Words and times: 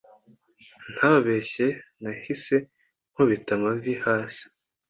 ntababeshye 0.93 1.67
nahise 2.01 2.55
nkubita 3.11 3.51
amavi 3.57 3.93
hasi, 4.03 4.43